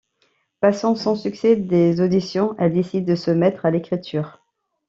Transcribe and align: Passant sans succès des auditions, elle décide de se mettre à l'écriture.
Passant 0.61 0.95
sans 0.95 1.15
succès 1.15 1.55
des 1.55 2.01
auditions, 2.01 2.55
elle 2.57 2.73
décide 2.73 3.05
de 3.05 3.13
se 3.13 3.29
mettre 3.29 3.67
à 3.67 3.69
l'écriture. 3.69 4.41